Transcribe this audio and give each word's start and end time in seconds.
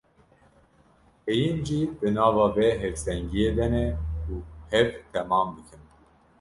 Heyîn 1.27 1.57
jî 1.65 1.81
di 1.99 2.09
nava 2.15 2.47
vê 2.55 2.69
hevsengiyê 2.83 3.49
de 3.57 3.67
ne 3.73 3.87
û 4.31 4.33
hev 4.73 4.89
temam 5.11 5.47
dikin. 5.55 5.83